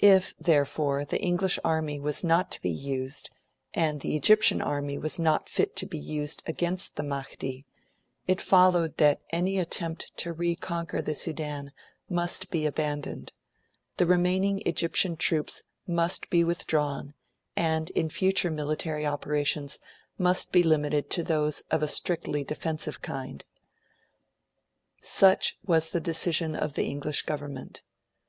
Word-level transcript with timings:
If, 0.00 0.36
therefore, 0.38 1.04
the 1.04 1.22
English 1.22 1.56
army 1.62 2.00
was 2.00 2.24
not 2.24 2.50
to 2.50 2.60
be 2.60 2.68
used, 2.70 3.30
and 3.72 4.00
the 4.00 4.16
Egyptian 4.16 4.60
army 4.60 4.98
was 4.98 5.20
not 5.20 5.48
fit 5.48 5.76
to 5.76 5.86
be 5.86 6.00
used 6.00 6.42
against 6.48 6.96
the 6.96 7.04
Mahdi, 7.04 7.64
it 8.26 8.40
followed 8.40 8.96
that 8.96 9.20
any 9.30 9.60
attempt 9.60 10.16
to 10.16 10.32
reconquer 10.32 11.00
the 11.00 11.14
Sudan 11.14 11.70
must 12.08 12.50
be 12.50 12.66
abandoned; 12.66 13.30
the 13.98 14.04
remaining 14.04 14.60
Egyptian 14.66 15.16
troops 15.16 15.62
must 15.86 16.28
be 16.28 16.42
withdrawn, 16.42 17.14
and 17.54 17.88
in 17.90 18.10
future 18.10 18.50
military 18.50 19.06
operations 19.06 19.78
must 20.18 20.50
be 20.50 20.64
limited 20.64 21.08
to 21.10 21.22
those 21.22 21.60
of 21.70 21.84
a 21.84 21.86
strictly 21.86 22.42
defensive 22.42 23.00
kind. 23.00 23.44
Such 25.00 25.56
was 25.64 25.90
the 25.90 26.00
decision 26.00 26.56
of 26.56 26.72
the 26.72 26.86
English 26.90 27.22
Government. 27.26 27.84